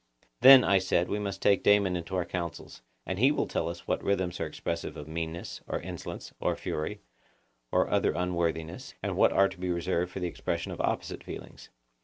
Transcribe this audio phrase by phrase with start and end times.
[0.39, 3.87] Then, I said, we must take Damon into our counsels; and he will tell us
[3.87, 7.01] what rhythms are expressive of meanness, or insolence, or fury,
[7.71, 11.69] or other unworthiness, and what are to be reserved for the expression of opposite feelings.